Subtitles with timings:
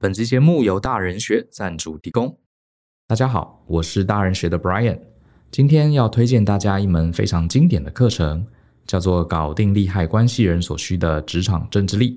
[0.00, 2.36] 本集节目由大人学赞助提供。
[3.06, 4.98] 大家好，我是大人学的 Brian，
[5.50, 8.44] 今天要推荐大家一门非常经典的课程，
[8.86, 12.10] 叫做《搞定利害关系人所需的职场政治力》。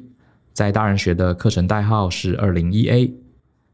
[0.54, 3.13] 在大人学的课程代号是二零一 A。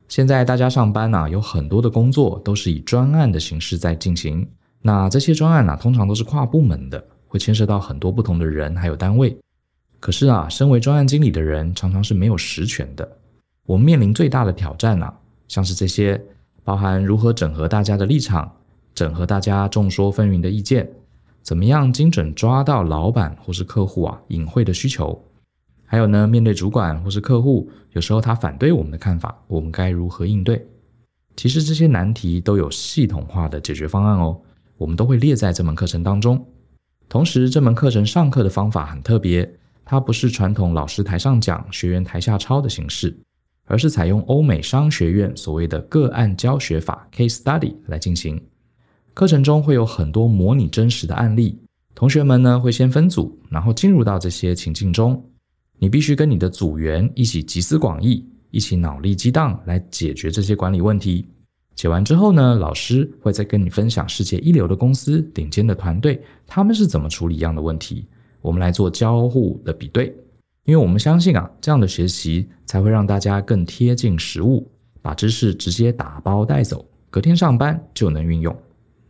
[0.09, 4.47] 现在大家上班呐、啊，有很多的工作都是以专案的形式在进行。
[4.81, 9.35] 那这些专案呢、通常都是跨部门的，会牵涉到很多不同的人还有单位。
[9.99, 13.17] 可是啊，身为专案经理的人，常常是没有实权的。
[13.65, 15.13] 我们面临最大的挑战啊，
[15.47, 16.21] 像是这些，
[16.63, 18.51] 包含如何整合大家的立场，
[18.93, 20.89] 整合大家众说纷纭的意见，
[21.41, 25.23] 怎么样精准抓到老板或是客户啊隐晦的需求。
[25.85, 30.67] 还有呢，面对主管或是客户，有时候他反对我们的看法，我们该如何应对？
[31.35, 34.39] 其实这些难题都有系统化的解决方案哦，
[34.77, 36.45] 我们都会列在这门课程当中。
[37.07, 43.15] 同时，这门课程上课的方法很特别，它不是传统老师台上讲、学员台下抄的形式，
[43.65, 48.41] 而是采用欧美商学院所谓的个案教学法 （case study） 来进行。
[49.13, 51.57] 课程中会有很多模拟真实的案例，
[51.93, 55.23] 同学们呢会先分组，然后进入到这些情境中。
[55.77, 61.27] 你必须跟你的组员一起集思广益，一起脑力激荡来解决这些管理问题。
[61.75, 68.05] 解完之后呢，老师会再跟你分享世界一流的公司、顶尖的团队，他们是怎么处理一样的问题。
[68.41, 70.15] 我们来做交互的比对，
[70.65, 78.55] 因为我们相信啊，这样的学习才会让大家更贴近实务，把知识直接打包带走，隔天上班就能运用。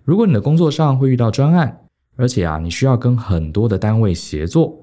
[0.03, 1.81] 如果你的工作上会遇到专案，
[2.15, 4.79] 而且啊，你需要跟很多的单位协作。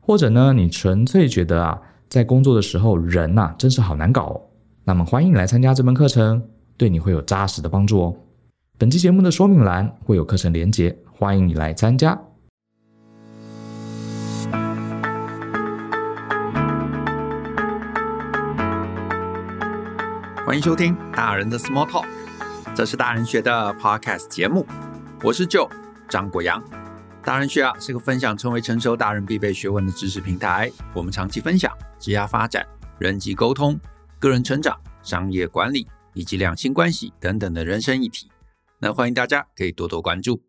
[0.00, 4.40] 或者呢，你纯粹觉得啊，在工作的时候人呐，真是好难搞哦。
[4.84, 6.42] 那么欢迎你来参加这门课程，
[6.76, 8.16] 对你会有扎实的帮助哦。
[8.76, 12.18] 本期节目的说明栏会有课程连结，欢迎你来参加。
[20.46, 22.06] 欢迎收听大人的 Small Talk，
[22.76, 24.66] 这是大人学的 Podcast 节目，
[25.22, 25.70] 我是 Joe
[26.06, 26.62] 张国阳。
[27.24, 30.70] 大人学啊，是个分享成为成熟大人必备学问的知识平台。
[30.92, 32.66] 我们长期分享职业发展、
[32.98, 33.80] 人际沟通、
[34.20, 38.30] 个人成长、商业管理以及两性关系等等的人生议题。
[38.80, 40.44] 那欢迎大家可以多多关注。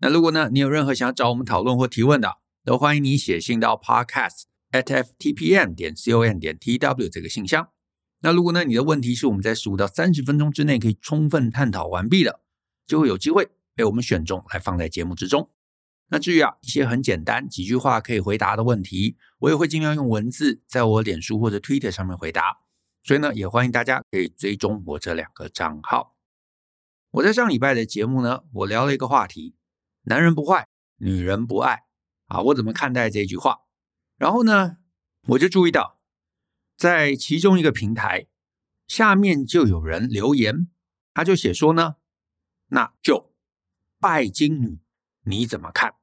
[0.00, 7.68] 那如果呢，你有任何想要找我们讨论或提问的，都欢迎你写信到 podcast at ftpm 点 com 点 tw 这个信箱。
[8.22, 12.40] 那如果呢，你的问题是我们在十五到三十分钟之内可以充分探讨完毕的，
[12.86, 15.50] 就会有机会被我们选中来放在节目之中。
[16.08, 22.58] 那至于啊，一些很简单几句话可以回答的问题，我也会尽量用文字在我脸书或者 Twitter 上面回答。
[23.02, 26.16] 所以呢，也欢迎大家可以追踪我这两个账号。
[27.12, 29.54] 我在上礼拜的节目呢，我聊了一个话题：
[30.02, 30.66] 男人不坏，
[30.98, 31.84] 女人不爱。
[32.26, 33.60] 啊，我怎么看待这句话？
[34.16, 34.76] 然后呢，
[35.28, 35.99] 我就注意到，
[36.80, 38.26] 在其中一个平台
[38.86, 40.70] 下面就有人留言，
[41.12, 41.96] 他就写说呢，
[42.68, 43.34] 那就
[43.98, 44.78] 拜金女，
[45.24, 45.96] 你怎么看？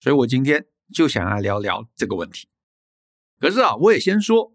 [0.00, 2.48] 所以我今天就想要聊聊这个问题。
[3.38, 4.54] 可是啊，我也先说，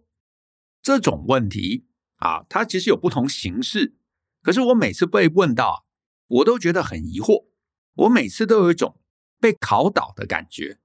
[0.82, 1.86] 这种问题
[2.16, 3.96] 啊，它其实有不同形式。
[4.42, 5.86] 可是我每次被问到，
[6.26, 7.46] 我都觉得很疑惑。
[7.94, 9.00] 我每次都有一种
[9.40, 10.80] 被考倒的感觉。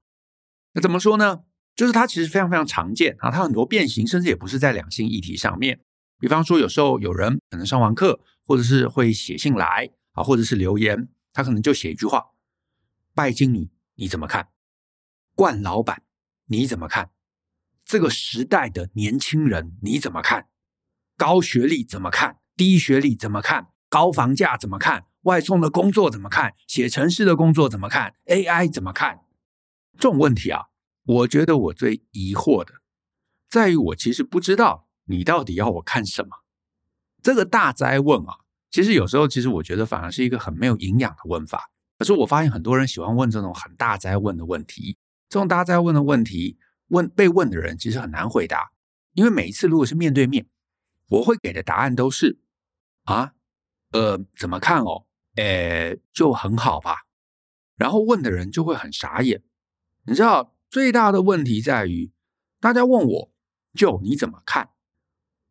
[0.74, 1.44] 那怎么说呢？
[1.78, 5.78] 就是它其实非常非常常见啊，它很多变形，甚至也不是在两性议题上面。
[6.18, 12.30] 比方说，有时候有人可能上完课，或者是会写信来啊，或者是留言，他可能就写一句话
[13.14, 14.48] ：“拜金女。”你怎么看？
[15.36, 16.02] 惯老板，
[16.46, 17.10] 你怎么看？
[17.84, 20.48] 这个时代的年轻人你怎么看？
[21.16, 22.38] 高学历怎么看？
[22.56, 23.68] 低学历怎么看？
[23.88, 25.04] 高房价怎么看？
[25.22, 26.54] 外送的工作怎么看？
[26.66, 29.20] 写程式的工作怎么看？AI 怎么看？
[29.96, 30.66] 这种问题啊，
[31.08, 32.74] 我觉得我最疑惑的，
[33.48, 36.44] 在于我其实不知道你到底要我看什么。
[37.22, 41.70] 这个大哉问啊，其实有时候其实我觉得反而是一个很没有营养的问法。
[41.98, 44.98] 可是我发现很多人喜欢问这种很大哉问的问题，
[45.30, 46.58] 这种大哉问的问题，
[46.88, 48.70] 问被问的人其实很难回答，
[49.14, 50.46] 因为每一次如果是面对面，
[51.08, 52.38] 我会给的答案都是
[53.04, 53.32] 啊，
[53.92, 55.06] 呃，怎么看哦？
[55.36, 57.06] 诶，就很好吧。
[57.76, 59.42] 然后问的人就会很傻眼。
[60.04, 62.12] 你知道最大的问题在于，
[62.60, 63.32] 大家问我
[63.72, 64.70] 就你怎么看？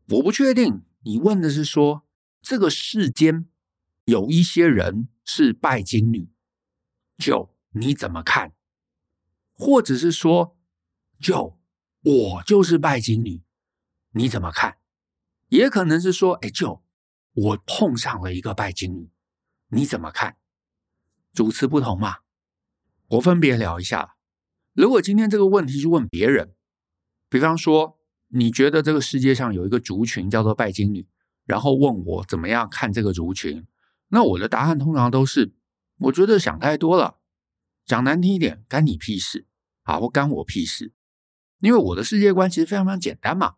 [0.10, 2.06] 我不确定你问的是说
[2.42, 3.48] 这个世间
[4.06, 6.30] 有一些人是拜金女。
[7.18, 8.54] 就你怎么看？
[9.54, 10.56] 或者是说，
[11.20, 11.60] 就
[12.04, 13.42] 我就是拜金女，
[14.12, 14.78] 你怎么看？
[15.50, 16.84] 也可能是说，哎，就
[17.34, 19.10] 我碰上了一个拜金女，
[19.70, 20.38] 你怎么看？
[21.34, 22.18] 主词不同嘛，
[23.08, 24.17] 我分别聊一下。
[24.78, 26.54] 如果今天这个问题是问别人，
[27.30, 27.98] 比方说
[28.28, 31.08] 你觉得这个世界上有一个族群叫做拜金女，
[31.46, 33.66] 然后问我怎么样看这个族群，
[34.10, 35.52] 那我的答案通常都是，
[35.98, 37.18] 我觉得想太多了。
[37.88, 39.48] 讲难听一点，干你屁事
[39.82, 40.94] 啊，或干我屁事。
[41.60, 43.56] 因为我的世界观其实非常非常简单嘛。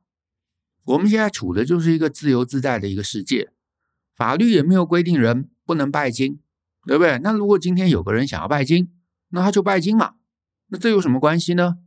[0.85, 3.51] 我们现在处的就是一个自由自在的一个世界，
[4.15, 6.39] 法律也没有规定人不能拜金，
[6.85, 7.19] 对不对？
[7.19, 8.93] 那如果今天有个人想要拜金，
[9.31, 10.15] 那他就拜金嘛。
[10.69, 11.77] 那这有什么关系呢？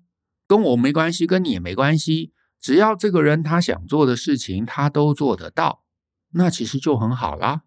[0.47, 2.33] 跟我没关系，跟你也没关系。
[2.61, 5.83] 只要这个人他想做的事情，他都做得到，
[6.33, 7.63] 那其实就很好啦。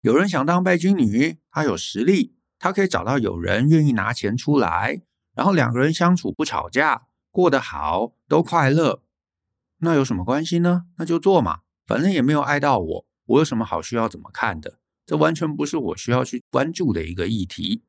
[0.00, 5.02] 有人想当拜金女，他有实力，他可以找到有人愿意拿钱出来，
[5.34, 9.02] 然后两个人相处不吵架，过得好，都快乐，
[9.78, 10.84] 那有什么关系呢？
[10.96, 14.78] 那就做嘛，反正也没有碍到我，我有什么好需要怎么看的？
[15.04, 17.82] 这完全不是我需要去关注的一个议题，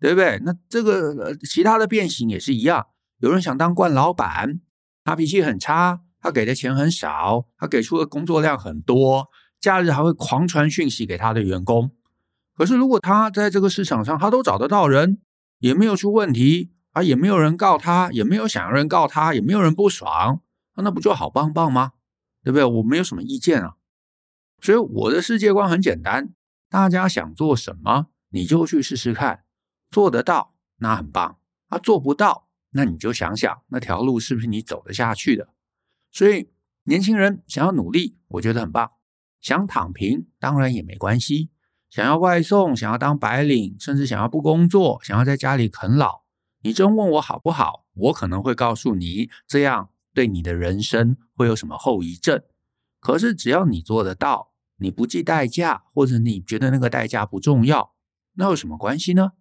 [0.00, 0.40] 对不对？
[0.44, 2.86] 那这个，呃，其他的变形也是一样，
[3.18, 4.60] 有人想当惯老板。
[5.04, 9.28] 他脾气很差，他给的钱很少，他给出的工作量很多，
[9.60, 11.90] 假日还会狂传讯息给他的员工。
[12.54, 15.20] 可是如果他在这个市场上，他都找得到人，
[15.58, 20.42] 也没有出问题啊，也没有人告他，也没有想要人告他，也没有人不爽，
[20.76, 21.92] 那不就好棒棒吗？
[22.44, 22.64] 对不对？
[22.64, 23.74] 我没有什么意见啊。
[24.60, 26.34] 所以我的世界观很简单，
[26.68, 29.44] 大家想做什么，你就去试试看，
[29.90, 31.38] 做得到那很棒，
[31.68, 32.48] 啊，做不到。
[32.72, 35.48] 那你就想想那条路是不是你走得下去的？
[36.12, 36.50] 所以
[36.84, 38.92] 年轻人想要努力，我觉得很棒；
[39.40, 41.50] 想躺平，当然也没关系。
[41.88, 46.22] 想要外送，想要当白领，甚至想要不工作，想要在家里啃老，
[46.62, 47.86] 你真问我好不好？
[47.94, 52.40] 我可能会告诉你，这样对你的人生会有什么后遗症。
[53.00, 57.94] 可是只要你做得到，你不计代价，或者你觉得那个代价不重要，
[58.34, 59.32] 那有什么关系呢？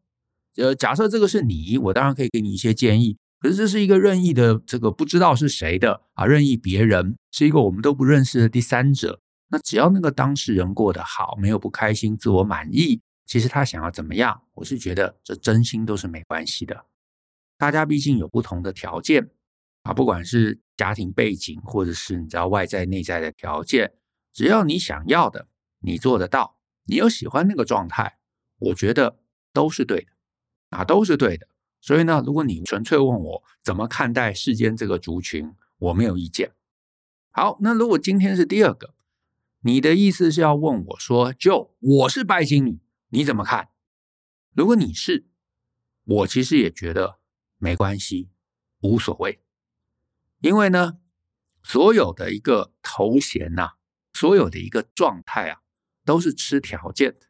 [0.59, 3.17] 呃，假设这个是你，我当然可以给你一些建议。
[3.39, 9.21] 可是这是一个任意的，这个不知道是谁的啊，任意别人是一个我们都不认识的第三者。
[9.51, 16.85] 那只要那个当事人过得好，没有不开心，自我满意，其实他想要怎么样，我是觉得这真心都是没关系的。
[17.57, 19.29] 大家毕竟有不同的条件
[19.83, 23.93] 啊，不管是家庭背景，或者是你知道外在内在的条件，
[24.33, 25.47] 只要你想要的，
[25.79, 28.17] 你做得到，你又喜欢那个状态，
[28.59, 29.19] 我觉得
[29.53, 30.07] 都是对的。
[30.69, 31.47] 啊，都是对的。
[31.81, 36.51] 所以呢，如果你纯粹问我怎么看待世间这个族群，我没有意见。
[37.31, 38.93] 好，那如果今天是第二个，
[39.61, 42.79] 你的意思是要问我说，就我是拜金女，
[43.09, 43.69] 你怎么看？
[44.53, 45.25] 如果你是，
[46.03, 47.19] 我其实也觉得
[47.57, 48.29] 没关系，
[48.81, 49.41] 无所谓。
[50.41, 50.97] 因为呢，
[51.63, 53.75] 所有的一个头衔呐，
[54.11, 55.61] 所有的一个状态啊，
[56.03, 57.27] 都是吃条件的。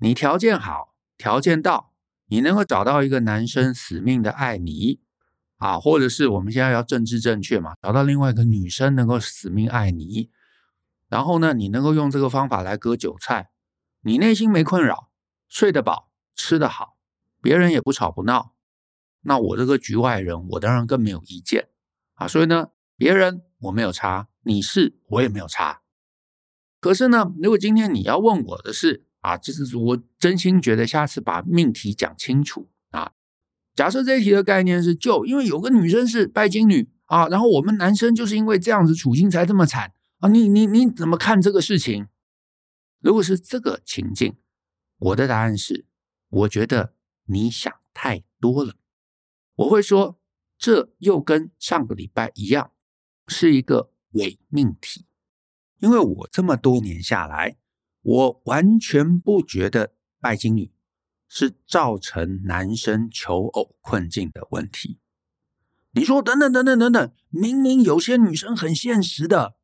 [0.00, 1.89] 你条件好，条件到。
[2.30, 5.00] 你能够找到一个男生死命的爱你
[5.58, 10.30] 啊，或者是我们现在要政治正确嘛，找到另外一个女生能够死命爱你，
[11.08, 13.50] 然后呢，你能够用这个方法来割韭菜，
[14.02, 15.10] 你内心没困扰，
[15.48, 16.96] 睡得饱，吃得好，
[17.42, 18.54] 别人也不吵不闹，
[19.22, 21.68] 那我这个局外人，我当然更没有意见
[22.14, 22.28] 啊。
[22.28, 25.82] 所以呢，别人我没有差，你是我也没有差。
[26.78, 33.12] 可是呢，如果今天你要问我的是，啊，就是我真心觉得，下次把命题讲清楚啊。
[33.74, 40.28] 假设这一题的概念是，就因为有个女生是拜金女啊，然后我们男生就是因为这样子处境才这么惨啊。
[40.28, 42.08] 你你你怎么看这个事情？
[43.00, 44.36] 如果是这个情境，
[44.98, 45.86] 我的答案是，
[46.28, 46.94] 我觉得
[47.26, 48.74] 你想太多了。
[49.54, 50.18] 我会说，
[50.58, 52.72] 这又跟上个礼拜一样，
[53.28, 55.06] 是一个伪命题，
[55.78, 57.56] 因为我这么多年下来。
[58.02, 60.72] 我完全不觉得拜金女
[61.28, 64.98] 是造成男生求偶困境的问题。
[65.92, 69.56] 你说等等等等等等，明明有些女生很现实的，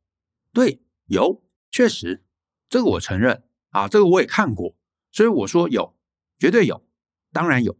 [0.53, 2.23] 对，有，确实，
[2.69, 4.75] 这个我承认啊，这个我也看过，
[5.11, 5.95] 所以我说有，
[6.37, 6.85] 绝对有，
[7.31, 7.77] 当然有。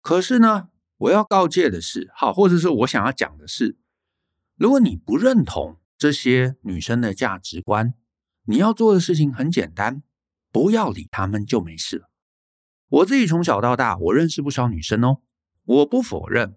[0.00, 3.76] 可是呢，我要告诫的是，好，或者是我想要讲的是，
[4.54, 7.94] 如果你不认同这些女生的价值观。
[8.50, 10.02] 你要做的事情很简单，
[10.50, 12.08] 不要理他们就没事了。
[12.88, 15.18] 我自己从小到大，我认识不少女生哦。
[15.66, 16.56] 我不否认，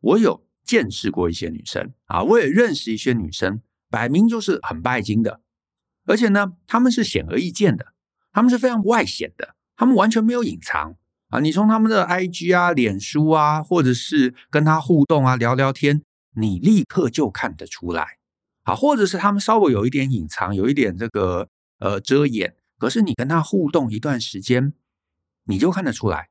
[0.00, 5.42] 我有见识过一些女生啊，我也认识一些女生，摆明就是很拜金的，
[6.06, 7.88] 而且呢，她们是显而易见的，
[8.32, 10.96] 她们是非常外显的，她们完全没有隐藏
[11.28, 11.40] 啊。
[11.40, 16.02] 你从她们的 IG 啊、脸书啊，或者是跟她互动啊、聊聊天，
[16.34, 18.15] 你立刻就看得出来。
[18.66, 24.74] 啊，或者是他们稍微有一点隐藏，有一点这个呃遮掩，可是你跟他互动一段时间，
[25.44, 26.30] 你就看得出来。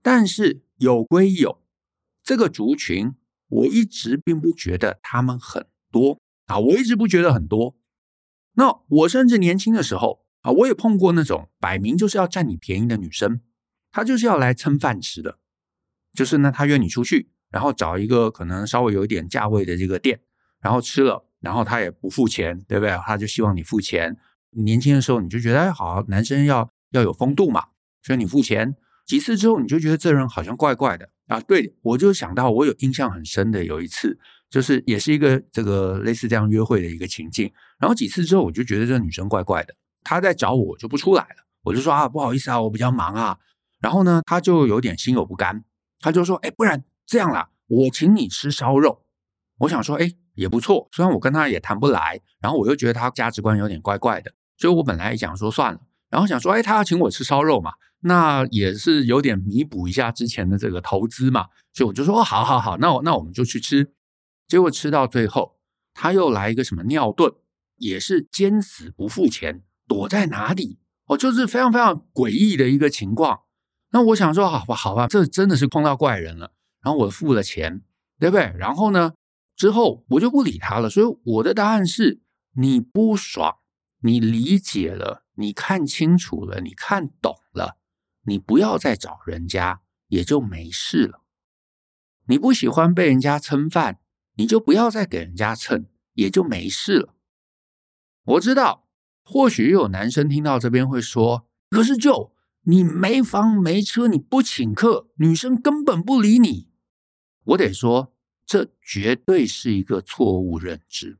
[0.00, 1.60] 但是有归有，
[2.22, 3.14] 这个族群
[3.48, 7.76] 我一直并不觉得他们很多啊，我一直不觉得很多。
[8.52, 13.40] 那我甚至年轻的时候啊，我也碰过那种摆明就是要占你便宜的女生，
[13.90, 15.40] 她就是要来蹭饭吃的。
[16.12, 20.20] 就是呢，她约你出去，然后找一个可能稍微有一点价位的这个店，
[20.60, 22.96] 然后吃了，然后他也不付钱，对不对？
[23.04, 24.16] 他就希望你付钱。
[24.50, 27.64] 年轻的时候你就觉得哎，好，男生要要有风度嘛，
[28.02, 28.74] 所以你付钱。
[29.06, 31.40] 几次之后，你就觉得这人好像怪怪的啊。
[31.40, 34.18] 对，我就想到我有印象很深的有一次。
[34.50, 43.38] 就是也是一个这个类似这样约会的一个情境，然后几次之后我就觉得这女生怪怪的，她在找我，就不出来了，我就说啊，不好意思啊，我比较忙啊。
[43.78, 45.62] 然后呢，她就有点心有不甘，
[46.00, 49.04] 她就说，哎，不然这样啦，我请你吃烧肉。
[49.58, 63.92] 我想说，哎，也不错，虽然我跟他也谈不来，然后我又觉得他价值观有点怪怪的，所以我本来也想说算了，然后想说，哎，他要请我吃烧肉嘛，那也是有点弥补一下之前的这个投资嘛，所以我就说，哦，好好好，那我那我们就去吃。
[64.46, 65.56] 结果吃到最后，
[65.92, 67.34] 他又来一个什么尿遁，
[67.76, 70.78] 也是坚死不付钱，躲在哪里？
[71.06, 73.40] 哦，就是非常非常诡异的一个情况。
[73.90, 76.52] 那我想说，好吧，好吧，这真的是碰到怪人了。
[76.80, 77.82] 然后我付了钱，
[78.20, 78.54] 对不对？
[78.56, 79.12] 然后呢，
[79.58, 80.88] 之后我就不理他了。
[80.88, 82.22] 所以我的答案是：
[82.52, 83.58] 你不爽，
[84.00, 87.76] 你理解了，你看清楚了，你看懂了，
[88.22, 91.20] 你不要再找人家，也就没事了。
[92.28, 94.00] 你不喜欢被人家蹭饭。
[94.40, 97.16] 你就不要再给人家蹭，也就没事了。
[98.22, 98.86] 我知道，
[99.24, 106.68] 或许有男生听到这边会说：“可是就你没房没车，你不请客，女生根本不理你。”
[107.46, 108.14] 我得说，
[108.48, 111.18] 这绝对是一个错误认知，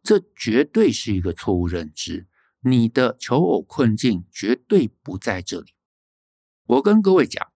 [0.00, 2.28] 这绝对是一个错误认知。
[2.60, 5.74] 你的求偶困境绝对不在这里。
[6.66, 7.52] 我跟各位讲，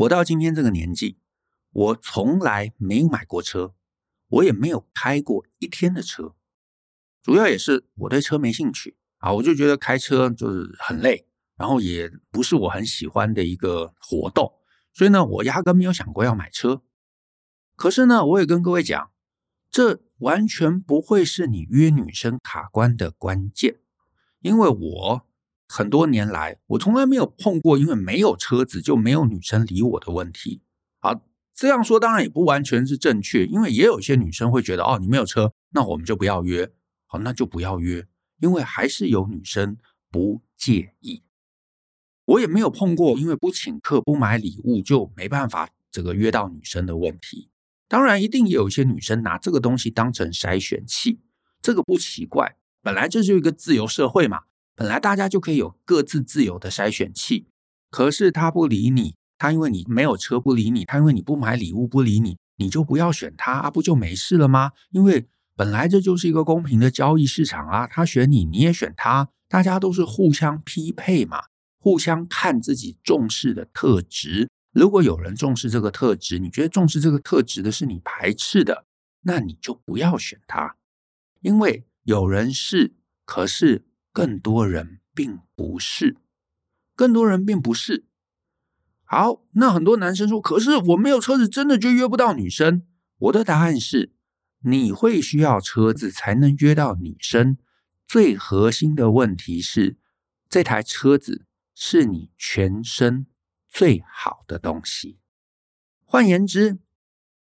[0.00, 1.18] 我到今天这个年纪，
[1.70, 3.76] 我从来没有买过车。
[4.26, 6.34] 我也没有开过一天的车，
[7.22, 14.52] 主要也是我对车没兴趣啊，我就觉得开车就是很累，然后也不是我很喜欢的一个活动，
[14.94, 16.82] 所以呢，我压根没有想过要买车。
[17.82, 19.10] 可是呢，我也跟各位讲，
[19.68, 23.80] 这完全不会是你约女生卡关的关键，
[24.40, 25.22] 因为我
[25.66, 30.62] 很多年来，我从来没有碰过因为没有车子就没有女生理我的问题。
[31.00, 31.20] 好。
[31.52, 36.70] 这样说当然也不完全是正确，因为也有一些女生会觉得哦，你没有车，那我们就不要约，
[37.06, 38.06] 好，那就不要约，
[38.38, 39.76] 因为还是有女生
[40.08, 41.24] 不介意。
[42.26, 47.50] 我也没有碰过，因为不请客、不买礼物就没办法这个约到女生的问题。
[47.92, 51.20] 当然，一定也有一些女生拿这个东西当成筛选器，
[51.60, 54.44] 这个不奇怪，本来这就是一个自由社会嘛，
[54.74, 57.48] 本来大家就可以有各自自由的筛选器。
[57.90, 59.14] 可是他不理你。
[59.36, 64.72] 他因为你没有车不理你，他因为你不买礼物不理你，你就不要选他啊，不就没事了吗？
[64.92, 71.42] 因为本来这就是一个公平的交易市场啊，他选你，你也选他，大家都是互相匹配嘛，
[71.78, 74.48] 互相看自己重视的特质。
[74.72, 78.86] 如果有人重视这个特质，你觉得重视这个特质的是你排斥的，
[79.22, 80.76] 那你就不要选他，
[81.40, 86.16] 因为有人是，可是更多人并不是，
[86.96, 88.06] 更多人并不是。
[89.04, 92.86] 好，那很多男生说：“可是我没有车子，真的就约不到女生。”
[93.20, 94.10] 我的答案是：
[94.60, 97.58] 你会需要车子才能约到女生。
[98.06, 99.98] 最核心的问题是，
[100.48, 103.26] 这台车子是你全身
[103.72, 105.18] 最好的东西。
[106.04, 106.78] 换言之，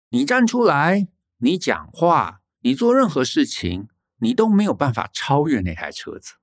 [0.09, 1.09] 你站出来，
[1.39, 6.35] 你讲话，你做任何事情，你都没有办法超越那台车子。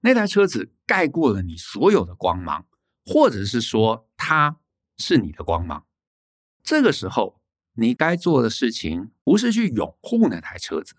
[0.00, 2.66] 那台车子盖过了你所有的光芒。
[3.10, 4.60] 或者是说，它
[4.98, 5.86] 是你的光芒。
[6.62, 7.40] 这个时候，
[7.72, 10.94] 你该做的事情不是去拥护那台车子，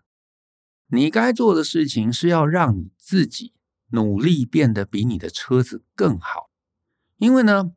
[0.88, 3.54] 你该做的事情是要让你自己
[3.90, 6.50] 努力变得比你的车子更好。
[7.18, 7.74] 因为呢，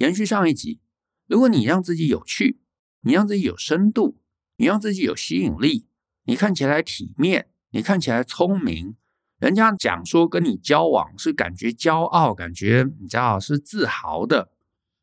[0.00, 0.80] 延续上一集，
[1.26, 2.58] 如果你让自己有趣，
[3.02, 4.18] 你让自己有深度，
[4.56, 5.86] 你让自己有吸引力，
[6.24, 8.96] 你看起来体面，你看起来聪明。
[9.38, 14.50] 人家讲说跟你交往是感觉骄傲，感觉你知道是自豪的。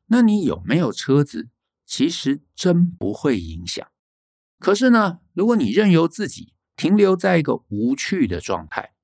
[0.08, 1.50] 那你有没有车子？
[1.86, 3.88] 其实真不会影响。
[4.58, 8.96] 可是呢，如果你任由自己停留在一个无趣的状态，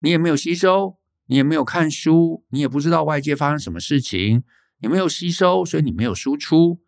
[0.00, 4.44] 你也没有吸收，你也没有看书，你也不知道外界发生什么事情，
[4.80, 6.80] 你没有吸收，所以你没有输出，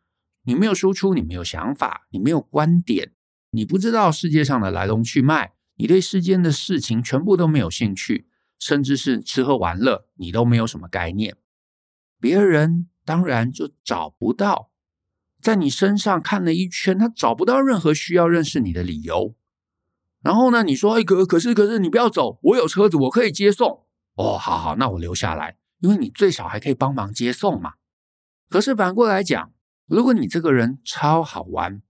[0.44, 3.12] 你没有输出，你没有想法，你没有观点，
[3.50, 5.54] 你不知道世界上的来龙去脉。
[5.76, 8.28] 你对世间的事情全部都没有兴趣，
[8.59, 11.37] 甚至是吃喝玩乐，你都没有什么概念。
[12.20, 14.70] 别人当然就找不到，
[15.40, 19.35] 在你身上看了一圈，他找不到任何需要认识你的理由。
[20.23, 23.87] 然后呢，你说，哎，可可是可是你不要走，我有车子，我可以接送。
[24.16, 27.76] 哦，好好，那我留下来，因为你最少还可以帮忙接送嘛。
[28.50, 29.52] 可是反过来讲，
[29.87, 31.80] 如果你这个人超好玩，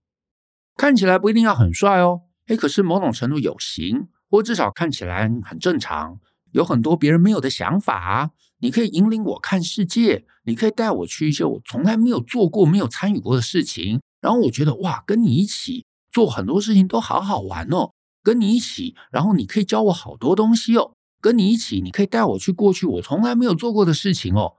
[0.77, 6.21] 看起来不一定要很帅哦，哎，可是某种程度有型，或至少看起来很正常，
[6.53, 17.93] 有很多别人没有的想法，你可以引领我看世界，你可以带我去一些我从来没有做过、没有参与过的事情，然后我觉得哇，跟你一起做很多事情都好好玩哦。
[18.23, 20.93] 跟你一起，然后你可以教我好多东西哦。
[21.23, 24.57] 跟你一起，你可以带我去过去我从来没有做过的事情哦。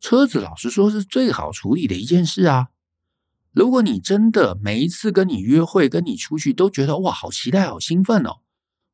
[0.00, 2.68] 车子老实说是最好处理的一件事啊。
[3.52, 8.40] 如果你真的每一次跟你约会、跟你出去都觉得哇，好期待、好兴奋哦。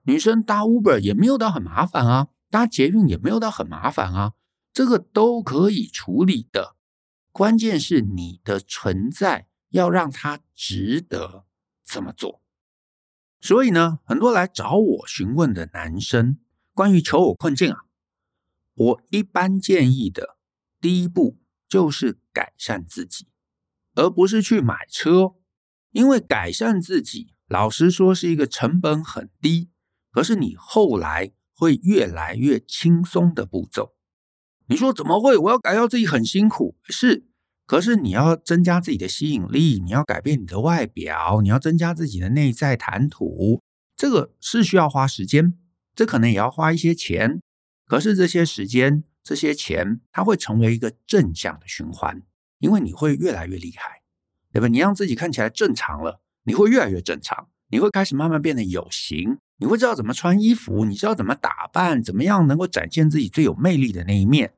[0.05, 4.33] 女生搭 Uber 也没有到很麻烦啊，搭捷运也没有到很麻烦啊，
[4.73, 6.77] 这个都可以处理的。
[7.33, 11.45] 关键是你的存在要让他值得
[11.85, 12.41] 这么做。
[13.41, 16.39] 所以呢，很多来找我询问的男生，
[16.73, 17.81] 关于求偶困境啊，
[18.75, 20.34] 我一般建议的
[20.85, 23.29] 第一步就是改善自己，
[23.95, 25.33] 而不是去买车。
[25.93, 29.71] 因为改善自己，老实说是一个成本很低，
[30.11, 33.95] 可是你后来会越来越轻松的步骤。
[34.67, 35.39] 你说怎么会？
[35.39, 37.25] 我要改掉自己很辛苦，是。
[37.65, 43.63] 可是你要增加自己的吸引力，你要改变你的外表，你要增加自己的内在谈吐，
[43.97, 45.57] 这个是需要花时间，
[45.95, 47.41] 这可能也要花一些钱。
[47.87, 52.23] 可是这些时间、这些钱，它会成为一个正向的循环，
[52.59, 54.03] 因为你会越来越厉害，
[54.53, 54.69] 对吧？
[54.69, 64.53] 你让自己看起来正常了，你会越来越正常，你会开始慢慢变得有型，你会知道怎么穿衣服，你知道怎么打扮，怎么样能够展现自己最有魅力的那一面，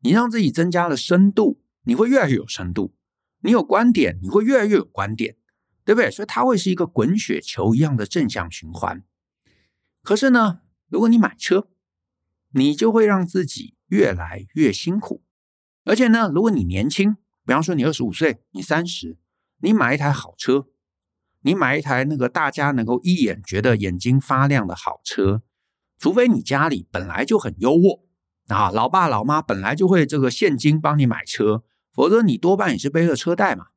[0.00, 1.60] 你让自己增加了深度。
[1.86, 2.94] 你会越来越有深度，
[3.40, 5.36] 你有观点，你会越来越有观点，
[5.84, 6.10] 对不对？
[6.10, 9.02] 所以它会是一个滚雪球一样的正向循环。
[10.02, 11.68] 可是呢，如果你买车，
[12.52, 15.22] 你就会让自己越来越辛苦。
[15.84, 19.18] 而且呢，如果你年轻，比方说你二十五岁，你三十，
[19.60, 20.66] 你买一台好车，
[21.42, 25.42] 你买一台那个大家能够一眼觉得眼睛发亮的好车，
[25.98, 28.02] 除非你家里本来就很优渥
[28.48, 31.64] 啊，老爸老妈本来就会这个现金帮你买车。
[31.92, 33.68] 否则，你多半也是背了车贷嘛。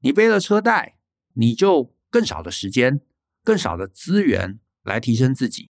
[0.00, 0.96] 你背了车贷，
[1.34, 3.02] 你就更少的时间、
[3.42, 5.68] 更少的资源来提升自己。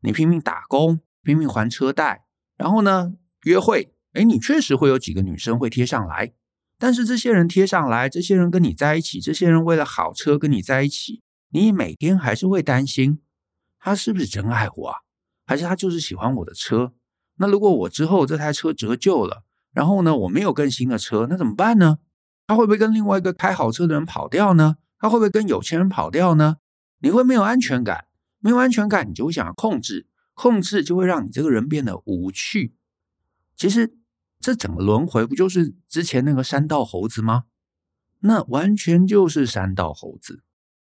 [0.00, 2.24] 你拼命打工，拼命还车贷，
[2.62, 6.32] 然后呢，约会，诶，你确实会有几个女生会贴上来。
[6.78, 13.18] 但是这些人贴上来，这些人跟你在一起，这些人为了好车跟你在一起，你每天还是会担心，
[13.80, 14.98] 他是不是真爱我啊？
[15.44, 16.92] 还是他就是喜欢我的车？
[17.38, 19.42] 那如果我之后这台车折旧了？
[19.72, 21.98] 然后呢，我没有更新的车，那怎么办呢？
[22.46, 24.76] 他会不会跟另外一个开好车的人跑掉呢？
[25.00, 26.58] 他会不会跟有钱人跑掉呢？
[27.00, 28.04] 你会没有安全感，
[28.38, 32.74] 没有安全感，你就会想要控制，控制就会让你这个人变得无趣。
[33.56, 33.96] 其实
[34.40, 37.44] 这整个轮回不就是之前那个山道猴子吗？
[38.20, 40.42] 那完全就是山道猴子。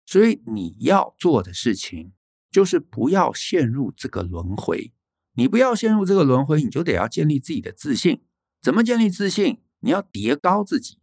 [0.05, 2.13] 所以你要做的事情
[2.51, 4.93] 就是不要陷入这个轮回。
[5.35, 8.21] 你不要陷入这个轮回，你就得要建立自己的自信。
[8.61, 9.61] 怎么建立自信？
[9.79, 10.99] 你要叠高自己，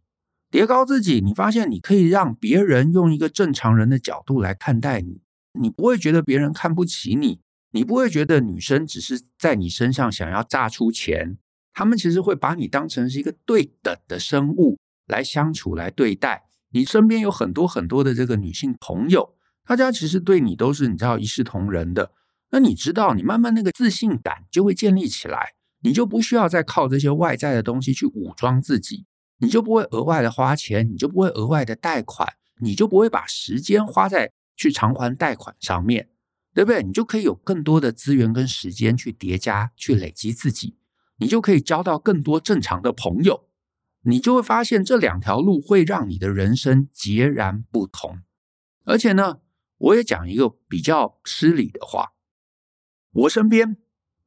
[0.50, 1.20] 叠高自己。
[1.20, 5.22] 你发现你可以让别人用一个正常人的角度来看待你，
[5.54, 11.38] 你不会觉得别人看不起你，你不会觉得女生只是在你身上想要榨出钱，
[11.72, 16.44] 他们其实会把你当成是一个对等的生物来相处、来对待。
[16.70, 19.34] 你身边有很多很多的这个女性朋友，
[19.66, 22.12] 大家其实对你都是你知道一视同仁的。
[22.50, 25.54] 那你知道，你慢慢那个自信感就会建立起来。
[25.80, 29.06] 你就不需要再靠这些外在的东西去武装自己，
[29.38, 32.28] 你就不会额外的花钱，你就不会额外的贷款，
[32.60, 36.08] 你就不会把时间花在去偿还贷款上面，
[36.54, 36.82] 对不对？
[36.82, 40.76] 你就可以有更多的资源跟时间去叠加、去累积自己，
[41.18, 43.48] 你就可以交到更多正常的朋友，
[44.02, 48.20] 你就会发现这两条路会让你的人生截然不同。
[48.84, 49.38] 而且呢，
[49.78, 52.12] 我也讲一个比较失礼的话，
[53.12, 53.76] 我身边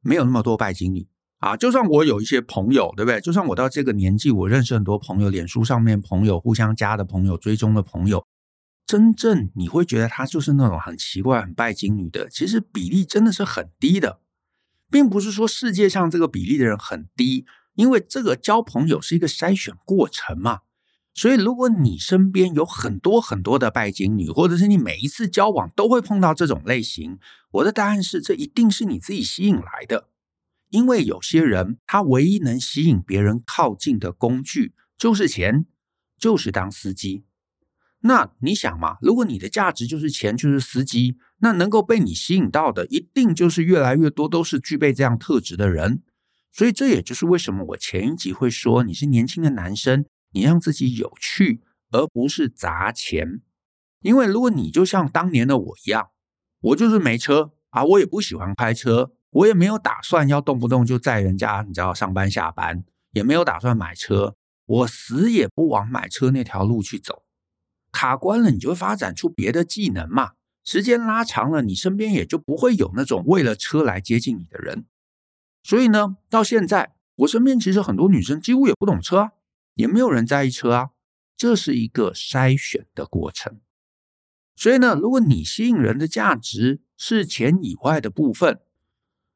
[0.00, 1.08] 没有那么多拜金女。
[1.38, 3.20] 啊，就算我有一些朋友，对不对？
[3.20, 8.24] 就算我到这个年纪，我认识很多朋友，脸书上面朋友互相加的朋友、追踪的朋友，
[8.92, 14.20] 真正你会觉得他就是那种很奇怪、很拜金女的，其实比例真的是很低的，
[14.90, 20.60] 并不是说世界上这个比例的人很低，因为这个交朋友是一个筛选过程嘛。
[21.14, 27.18] 所以，如果你身边有很多很多的拜金女，或者是你每一次交往都会碰到这种类型，
[27.52, 30.10] 我的答案是，这一定是你自己吸引来的。
[30.68, 35.64] 因为有些人，他唯一能吸引别人靠近的工具就是钱，
[36.18, 37.24] 就是当司机。
[38.04, 46.02] 那你想嘛，如果你的价值就是钱，就是司机，那能够被你吸引到的，一定就是越来越多都是具备这样特质的人。
[46.50, 51.62] 所以这也就是为什么我前一集会说，你是年轻的男生，你让自己有趣，
[51.92, 53.40] 而不是砸钱。
[54.00, 56.08] 因为如果你就像当年的我一样，
[56.60, 64.34] 我就是没车啊，我也不喜欢开车，我也没有打算要动不动就载人家，你知道上班下班，也没有打算买车，
[64.66, 67.22] 我死也不往买车那条路去走。
[67.92, 70.32] 卡关了，你就会发展出别的技能嘛。
[70.64, 74.86] 时间拉长了，你身边也就不会有那种为了车来接近你的人。
[75.62, 79.30] 所以呢，到现在我身边其实很多女生几乎也不懂车啊，
[79.74, 80.90] 也没有人在意车啊。
[81.36, 83.60] 这是一个筛选的过程。
[84.54, 88.60] 所以呢，如果你吸引人的价值是钱以外的部分，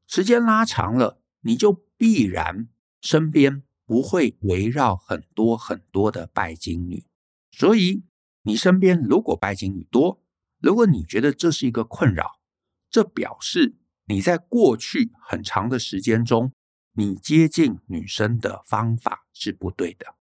[0.06, 2.68] 时间拉长了，你就必然
[3.00, 7.04] 身边不会围绕很多很多的拜金女。
[7.50, 8.04] 所以
[8.46, 10.22] 你身边如果拜金女多，
[10.60, 12.40] 如果你觉得这是一个困扰，
[12.88, 13.76] 这表示。
[14.08, 16.52] 你在过去很长的时间中，
[16.92, 20.14] 你接近女生的方法是不对的。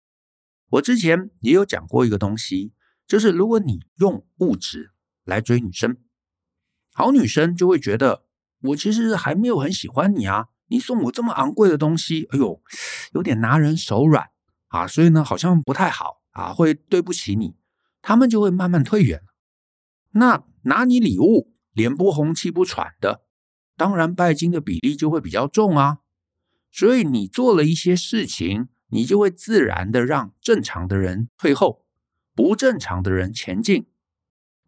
[0.69, 2.71] 我之前也有讲过一个东西，
[3.05, 4.93] 就是如果你用物质
[5.25, 5.97] 来追女生，
[6.93, 8.23] 好女生就会觉得
[8.61, 12.61] 我其实还没有很喜欢你啊，你送我这么昂贵的东西，哎呦，
[13.11, 14.29] 有点拿人手软
[14.69, 17.57] 啊，所以呢，好像不太好啊，会对不起你，
[18.03, 19.23] 他们就会慢慢退远。
[20.11, 23.23] 那拿你礼物，脸不红气不喘的。
[23.75, 26.01] 当然，拜金的比例就会比较重啊，
[26.71, 31.83] 所以你做了一些事情，你就会自然的让正常的人退后，
[32.35, 33.87] 不正常的人前进。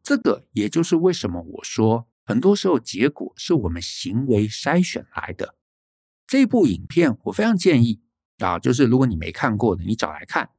[0.02, 5.56] 这个也就是为什么我说，很多时候结果是我们行为筛选来的。
[6.26, 8.02] 这部影片我非常建议
[8.40, 10.50] 啊，就是如果你没看过的，你找来看，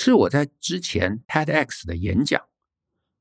[0.00, 2.40] 是我在之前 TEDx 的演讲，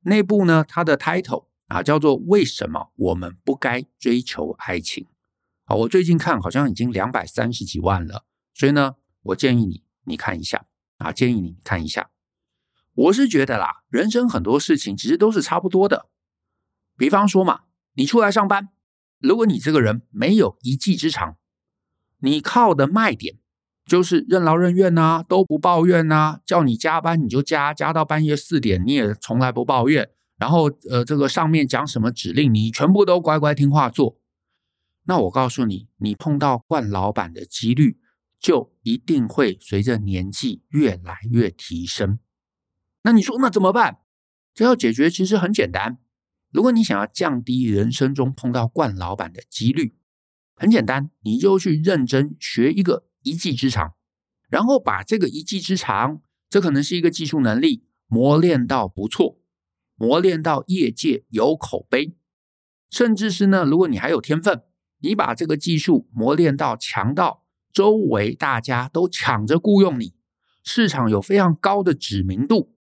[0.02, 1.48] 那部呢，它的 title。
[1.66, 5.06] 啊，叫做为什么我们不该追求爱情？
[5.66, 10.66] 好，我最近看好像已经两百三十几万了，所以呢，我建议你你看一下
[11.00, 12.10] 啊，建议你看一下。
[12.94, 16.08] 我是觉得啦，人生很多事情其实都是差不多的。
[16.96, 17.64] 比方说嘛，
[17.96, 18.70] 你出来上班，
[19.20, 21.36] 如果你这个人没有一技之长，
[22.20, 23.40] 你靠的卖点
[23.88, 30.10] 就是任劳任怨呐，都不抱怨呐，叫你加班你就加，加到半夜四点你也从来不抱怨。
[30.38, 34.20] 然后，呃，这个上面讲什么指令，你全部都乖乖听话做。
[35.06, 37.98] 那我告诉你，你碰到惯老板的几率
[38.40, 42.20] 就一定会随着年纪越来越提升。
[43.04, 44.00] 那你说那怎么办？
[44.54, 45.98] 这要解决其实很简单。
[46.52, 49.96] 如果你想要降低人生中碰到惯老板的几率，
[50.56, 53.94] 很简单，你就去认真学一个一技之长，
[54.50, 59.40] 然后把这个一技之长，这可能是一个技术能力，磨练到不错。
[60.00, 62.16] 磨练到业界有口碑，
[62.92, 64.62] 甚至是呢，如果你还有天分，
[65.00, 70.14] 你把这个技术磨练到强到周围大家都抢着雇佣你，
[70.64, 72.76] 市场有非常高的知名度，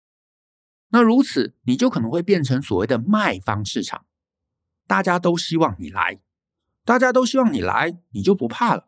[0.89, 4.05] 那如此你就可能会变成所谓的卖方市场，
[4.85, 6.19] 大家都希望你来，
[6.85, 8.87] 大家都希望你来，你就不怕了，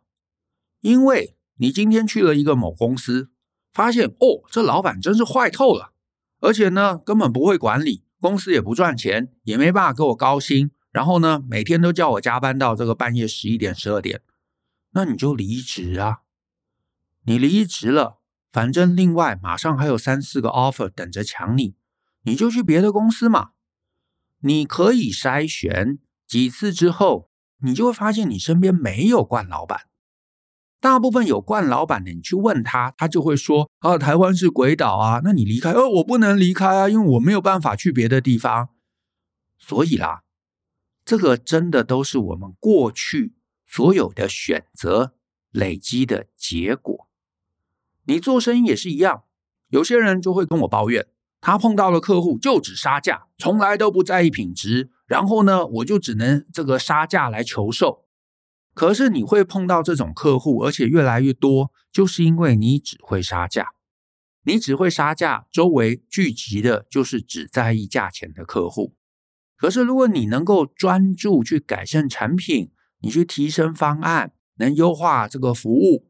[0.81, 3.29] 因为你今天去了一个某公司，
[3.71, 5.91] 发现哦，这老板真是坏透了，
[6.39, 8.03] 而且呢，根本不会管理。
[8.21, 14.21] 公司也不赚钱，也没办法给我高薪，然后呢，每天都叫我加班到这个半夜十一点、十二点，
[14.91, 16.19] 那你就离职啊！
[17.23, 18.19] 你离职了，
[18.51, 21.75] 反正另外马上还有三四个 offer 等着抢你，
[22.23, 23.51] 你就去别的公司嘛。
[24.39, 27.29] 你可以筛选几次之后，
[27.61, 29.88] 你就会发现你身边没有惯老板。
[30.81, 35.73] 大部分有惯老板的，你去问他，他就会说：“啊，台湾是鬼岛啊，那你离开？
[35.73, 38.69] 哦，我不能离开啊，因为我没有办法去别的地方。”
[39.59, 40.21] 所以啦，
[41.03, 43.33] 这个真的都是我们过去
[43.67, 45.13] 所有的选择
[45.51, 47.07] 累积的结果。
[48.05, 49.23] 你做生意也是一样，
[49.67, 51.07] 有些人就会跟我抱怨，
[51.41, 58.05] 他碰到了客户就只杀价，从来都不在意品质，然后呢，我就只能这个杀价来求售。
[58.73, 63.67] 可是你会碰到这种客户，而且越来越多，就是因为你只会杀价，
[64.45, 68.95] 你只会杀价，周围聚集的就是只在意价钱的客户。
[69.57, 76.07] 可是如果你能够专注去改善产品，你去提升方案，能优化这个服务，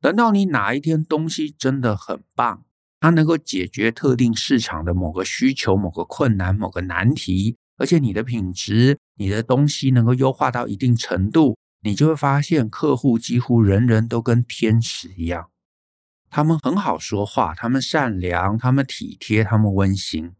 [0.00, 2.64] 等到你哪一天东西真的很棒，
[3.00, 11.58] 它能够解决特定市场的某个需求、某个困难、某个难题，而且你的品质、你的东西能够优化到一定程度。
[11.86, 15.50] 你就会发现，客户几乎人人都跟天使一样，
[16.28, 20.32] 他们很好说话，他们善良，他们体贴，他们温馨。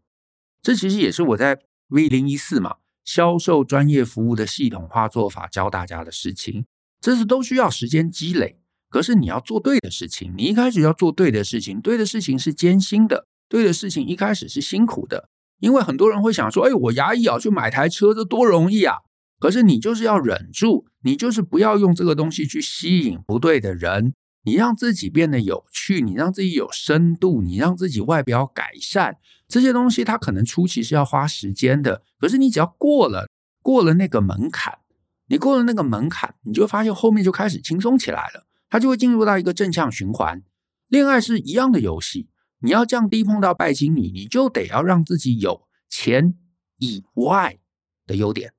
[0.61, 6.65] 这其实也是我在 V 零一四嘛，销售专业服务的系统化做法教大家的事情，
[6.99, 8.59] 这是都需要时间积累。
[8.89, 15.29] 可是你要做对的事情，你一开始要做对的事情，对的事情是艰辛的，对的事情一开始是辛苦的。
[15.61, 18.97] 因为很多人会想说：“哎，我牙医要去买台车，这多容易啊！”
[19.39, 29.17] 可是你就是要忍住，你就是不要用这个东西去吸引不对的人，你让自己变得有趣，你让自己有深度，你让自己外表改善。
[29.47, 33.29] 这些东西它可能初期是要花时间的，可是你只要过了
[33.61, 34.79] 过了那个门槛，
[35.27, 40.43] 你过了那个门槛，你就发现后面就开始轻松起来了，它就会进入到一个正向循环。
[40.87, 42.27] 恋爱是一样的游戏，
[42.61, 46.33] 你要降低碰到拜金女，你就得要让自己有钱
[46.77, 47.59] 以外
[48.05, 48.53] 的优点，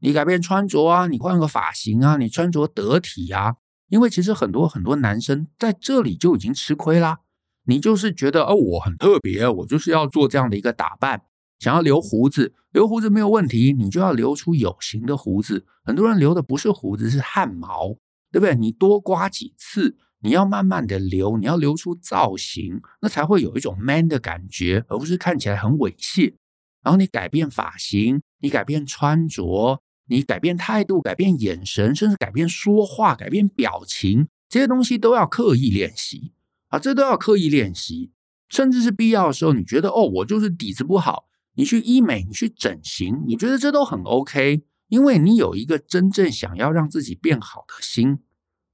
[0.00, 3.56] 你改变穿着啊，你换个发型啊，你穿着得体啊，
[3.88, 7.20] 因为其实很多很多男生在这里就已经吃亏啦。
[7.64, 11.22] 你就是觉得哦，我很特别，我就是要做这样的一个打扮，
[11.58, 15.66] 想要留胡子，留胡子没有问题，你就要留出有型的胡子。
[15.84, 17.96] 很多人留的不是胡子，是汗毛，
[18.32, 18.54] 对不对？
[18.54, 26.34] 你多刮几次，你要慢慢的留，你要留出造型，那才会有一种 man 的感觉，而不是看起来很猥亵。
[26.82, 36.32] 然后你改变发型，你改变穿着，你改变态度，改变眼神，甚至改变说话，改变表情，这些东西都要刻意练习。
[36.68, 38.10] 啊，这都要刻意练习，
[38.48, 48.18] 甚至是必要的时候，你觉得哦，我就是底子不好，你去医美，你去整形，你觉得这都很 OK，因为你有一个真正想要让自己变好的心，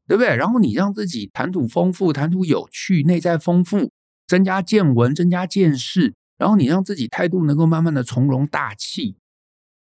[0.09, 0.35] 对不对？
[0.35, 3.90] 然后你让自己谈吐丰富，谈吐有趣，内在丰富，
[4.27, 9.16] 增加见闻，增加见识，然后你让自己态度能够慢慢的从容大气。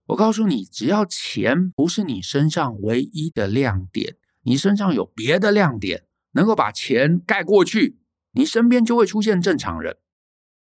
[0.07, 7.97] 我告诉你，只要钱不是你身上唯一的亮点，你身上有别的亮点，能够把钱盖过去。
[8.33, 9.97] 你身边就会出现正常人，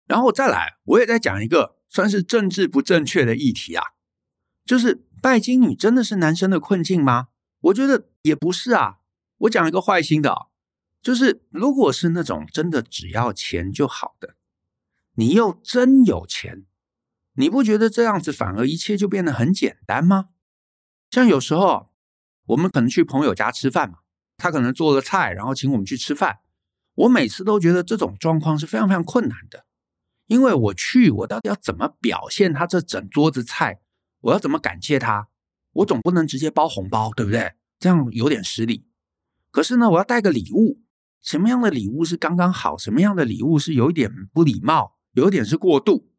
[0.05, 3.83] 然后再来，我也在讲一个算是政治不正确的议题啊，
[4.63, 7.29] 就是拜金女真的是男生的困境吗？
[7.61, 8.99] 我觉得也不是啊。
[9.39, 10.49] 我讲一个坏心的，
[11.01, 14.35] 就是如果是那种真的只要钱就好的，
[15.15, 16.66] 你又真有钱，
[17.37, 20.29] 你不觉得这样子反而一切就变得很简单吗？
[21.11, 21.91] 像有时候
[22.47, 23.99] 我们可能去朋友家吃饭嘛，
[24.37, 26.39] 他可能做了菜，然后请我们去吃饭。
[26.95, 29.65] 我每次都觉得这种状况是非常非常困难的，
[30.25, 33.81] 因为我去，我到底要怎么表现他这整桌子菜？
[34.21, 35.27] 我要怎么感谢他？
[35.73, 37.53] 我总不能直接包红包，对不对？
[37.77, 38.87] 这样有点失礼。
[39.51, 40.81] 可是呢，我要带个礼物，
[41.21, 42.75] 什么样的礼物是刚刚好？
[42.75, 44.97] 什么样的礼物是有一点不礼貌？
[45.11, 46.09] 有一点是过度？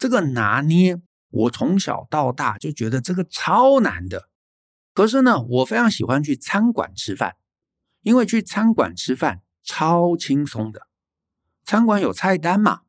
[0.00, 4.28] 这个拿捏，我从小到大就觉得这个超难的。
[4.92, 7.36] 可是呢，我非常喜欢去餐馆吃饭，
[8.02, 9.42] 因为去餐馆吃饭。
[9.62, 10.88] 超轻松的，
[11.64, 12.80] 餐馆有菜单嘛，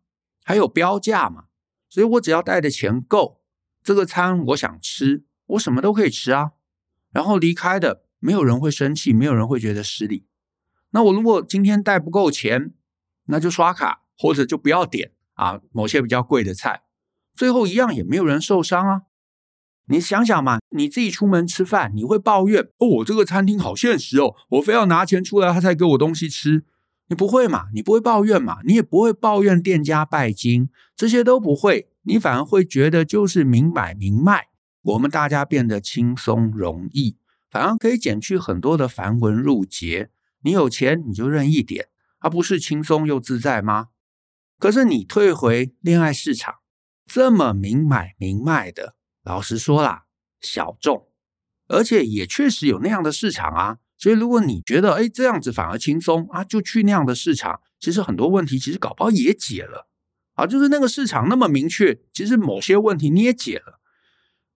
[0.41, 1.47] 还有标价嘛，
[1.89, 3.41] 所以我只要带的钱够，
[3.83, 6.53] 这个餐我想吃，我什么都可以吃啊。
[7.11, 10.25] 然后离开的，没有人会生气，没有人会觉得失礼。
[10.91, 12.73] 那我如果今天带不够钱，
[13.25, 16.83] 那就刷卡，或者就不要点啊，某些比较贵的菜，
[17.35, 19.01] 最后一样也没有人受伤啊。
[19.87, 26.63] 你想想嘛，你自己出门吃饭，你会抱怨哦，我这个餐厅好现实哦，我非要拿钱出来，他才给我东西吃。
[27.07, 27.65] 你不会嘛？
[27.73, 28.59] 你不会抱怨嘛？
[28.63, 31.89] 你也不会抱怨店家拜金，这些都不会。
[32.03, 34.47] 你反而会觉得就是明买明卖，
[34.81, 37.17] 我们大家变得轻松容易，
[37.49, 40.09] 反而可以减去很多的繁文缛节。
[40.43, 41.89] 你有钱你就认一点，
[42.19, 43.89] 而不是轻松又自在吗？
[44.57, 46.55] 可是你退回恋爱市场，
[47.13, 48.95] 这么明买明卖的。
[49.23, 50.05] 老实说啦，
[50.39, 51.09] 小众，
[51.67, 53.79] 而且也确实有那样的市场啊。
[53.97, 59.89] 所以如果你觉得哎这样子反而轻松啊，就去那样的市场，其实很多问题其实搞不好也解了
[60.35, 60.47] 啊。
[60.47, 63.81] 就是那个市场那么明确，其实某些问题你也解了。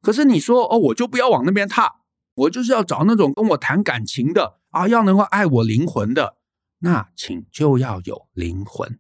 [0.01, 1.97] 可是你说哦，我就不要往那边踏，
[2.35, 6.37] 我就是要找那种跟我谈感情的啊，要能够爱我灵魂的，
[6.79, 8.97] 那请就要有灵魂，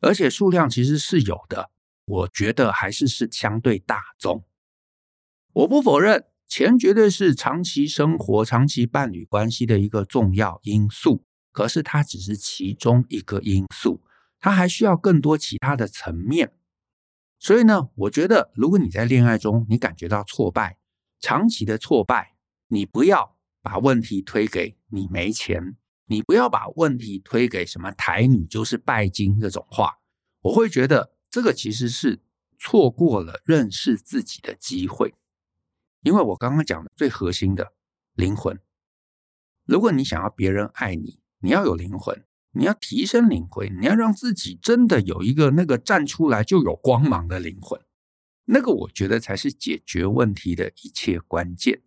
[0.00, 1.70] 而且数量其实是有的。
[2.06, 4.44] 我觉得还是是相对大众。
[5.52, 11.24] 我不否认，钱绝对是长期生活、长期伴侣关系的一个重要因素。
[11.52, 14.02] 可是它只是其中一个因素，
[14.38, 16.52] 它还需要更多其他的层面。
[17.38, 20.78] 所以呢，我觉得如果你在恋爱中你感觉到挫败，
[21.18, 22.36] 长期的挫败，
[22.68, 29.98] 你不要把问题推给你没钱，你不要把问题推给什么台女就是拜金这种话。
[30.42, 32.20] 我会觉得这个其实是
[32.56, 35.14] 错过了认识自己的机会。
[36.00, 37.74] 因为我刚刚讲的最核心的
[38.14, 38.58] 灵魂，
[39.66, 47.78] 如果你想要别人爱你，你要有灵魂，你要提升灵魂，你要让自己真的有一个那个站出来就有光芒的灵魂。
[48.46, 51.82] 那个我觉得才是解决问题的一切关键。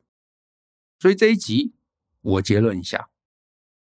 [1.00, 1.74] 所以这一集
[2.22, 3.10] 我结论一下，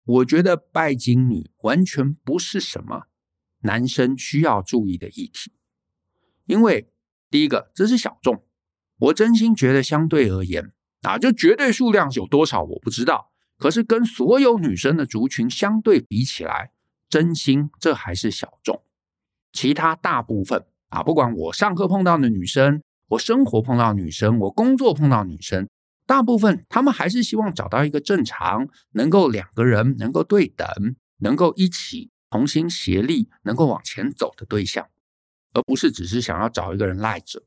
[0.03, 3.07] 我觉得拜金女完全不是什么
[3.63, 5.53] 男生需要注意的议题，
[6.47, 6.89] 因为
[7.31, 8.45] 第一个这是小众，
[8.99, 10.73] 我真心觉得相对而言
[11.03, 16.73] 啊，就绝对数量有多少我不知道，可是跟所有女生的族群相对比起来，
[17.09, 18.83] 真心这还是小众。
[19.53, 25.69] 其他大部分啊，不管我上课碰到的女生，我生活碰到女生，我工作碰到女生，
[26.07, 30.67] 大部分她们还是希望找到一个正常，能够两个人能够对等，
[31.19, 34.89] 能够一起同心协力，能够往前走的对象，
[35.53, 37.45] 而不是只是想要找一个人赖着。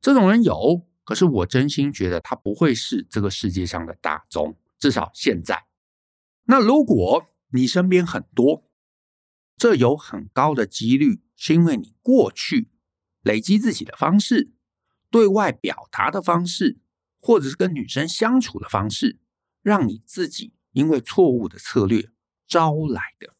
[0.00, 5.66] 这种人有，可是我真心觉得他不会是这个世界上的大宗，至少现在。
[6.44, 8.66] 那如果你身边很多，
[9.54, 12.70] 这有很高的几率，是因为你过去
[13.20, 14.50] 累积自己的方式、
[15.10, 16.78] 对外表达的方式，
[17.18, 19.18] 或者是跟女生相处的方式，
[19.60, 22.08] 让你自己因为错误的策略
[22.46, 23.35] 招来的。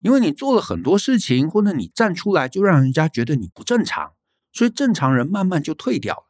[0.00, 4.12] 因为你做了很多事情，或者你站出来就让人家觉得你不正常，
[4.52, 6.24] 所以正常人慢慢就退掉了。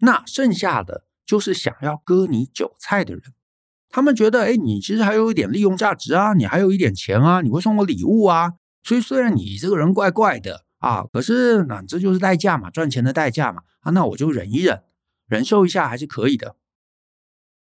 [0.00, 3.22] 那剩下的就是想要割你韭菜的人。
[3.88, 14.82] 他们觉得，哎，你其实还有一点利用价值啊，你还有一点钱啊，你会送我礼物啊，所以虽然你这个人怪怪的啊，可是那这就是代价嘛，赚钱的代价嘛，啊，那我就忍一忍，
[15.26, 16.56] 忍受一下还是可以的。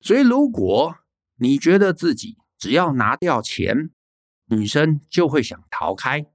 [0.01, 0.97] 所以如果
[1.37, 3.91] 你觉得自己只要拿掉钱，
[4.47, 6.27] 女生就会想逃开，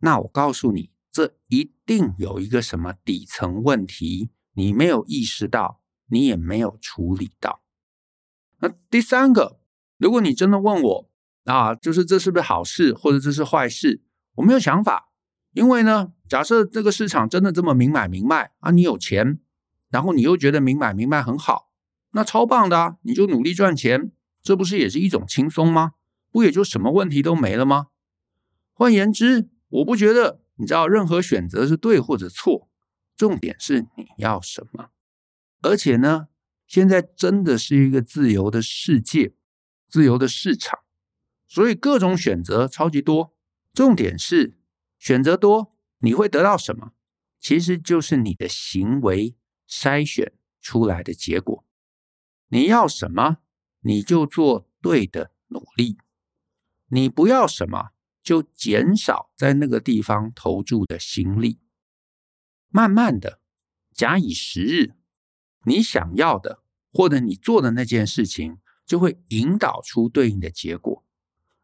[0.00, 7.62] 那我告诉你，这一定有一个什么底层问题，你没有意识到，你也没有处理到。
[8.58, 9.60] 那第三个，
[9.98, 11.10] 如果你真的问我
[11.44, 14.02] 啊，就是这是不是好事，或者这是坏事，
[14.34, 15.10] 我没有想法。
[15.52, 19.38] 因为呢，假设这个市场真的这么明买明卖啊，你有钱，
[19.90, 21.70] 然后你又觉得明买明卖很好，
[22.10, 24.10] 那超棒的啊，你就努力赚钱，
[24.42, 25.92] 这不是也是一种轻松吗？
[26.34, 27.90] 不也就什么问题都没了吗？
[28.72, 32.68] 换言之，我不觉得你知道任何选择是对或者错，
[33.16, 34.88] 重点是你要什么，
[35.62, 36.26] 而且呢。
[36.66, 39.34] 现在真的是一个自由的世界，
[39.86, 40.80] 自由的市场，
[41.46, 43.36] 所以各种选择超级多。
[43.72, 44.58] 重点是
[44.98, 46.92] 选择多，你会得到什么？
[47.38, 49.36] 其实就是你的行为
[49.68, 51.64] 筛选出来的结果。
[52.48, 53.36] 你要什么，
[53.80, 55.98] 你就做对的努力；
[56.94, 57.88] 你不要什么，
[58.22, 61.58] 就减少在那个地方投注的心力。
[62.68, 63.40] 慢慢的，
[63.92, 64.94] 假以时日。
[65.64, 71.04] 你想要的，或者你做的那件事情，就会引导出对应的结果。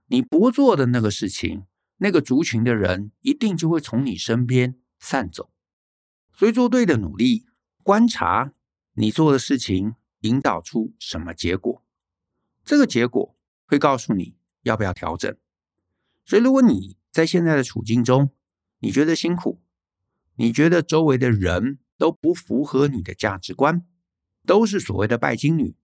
[0.06, 1.64] 你不做的那个事情，
[1.98, 5.52] 那个族群的人一定就会从你身边散走。
[6.32, 7.46] 所以做对的努力，
[7.84, 8.52] 观察
[8.94, 11.84] 你做的事情引导出什么结果，
[12.64, 15.36] 这个结果会告诉你要不要调整。
[16.24, 18.30] 所以如果你在现在的处境中，
[18.78, 19.60] 你觉得辛苦，
[20.36, 23.86] 你觉得周围的人都不符合你的价值观，
[24.46, 25.76] 都是所谓的拜金女，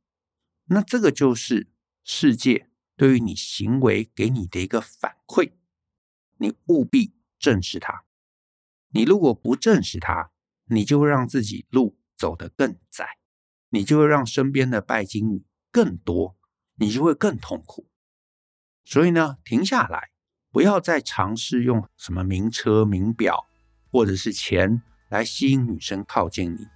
[0.66, 1.68] 那这个就是
[2.04, 5.52] 世界对于你行为给你的一个反馈，
[6.38, 8.04] 你务必正视它。
[8.90, 10.30] 你如果不正视它，
[10.66, 13.18] 你就会让自己路走得更窄，
[13.70, 16.36] 你就会让身边的拜金女更多，
[16.76, 17.88] 你就会更痛苦。
[18.86, 20.08] 所以呢，停下来，
[20.50, 23.46] 不要再尝试用什么名车、名表
[23.92, 26.66] 或者是钱来吸引女生靠近你，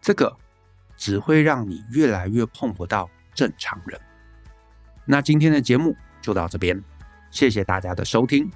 [0.00, 0.36] 这个。
[0.94, 4.00] 只会让你越来越碰不到正常人。
[5.04, 6.80] 那今天的节目就到这边，
[7.28, 8.48] 谢谢大家的收听。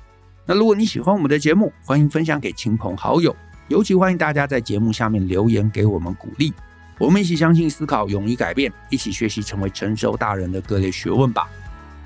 [0.45, 3.35] 那如果你喜欢我们的节目，欢迎分享给亲朋好友，
[3.67, 6.55] 尤其欢迎大家在节目下面留言给我们鼓励。
[6.99, 11.51] 我们一起相信、思考、勇于改变，一起学习成为成熟大人的各类学问吧。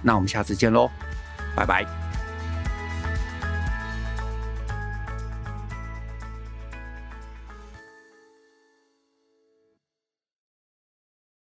[0.03, 0.91] 那我们下次见喽，
[1.55, 2.10] 拜拜。